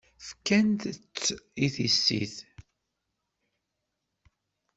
[0.27, 1.23] Fkant-tt
[1.65, 2.35] i tissit.